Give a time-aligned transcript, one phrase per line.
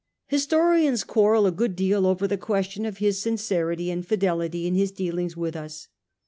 [0.25, 4.73] Historians quarrel a good deal over the ques tion of his sincerity and fidelity in
[4.73, 5.89] his dealings with us.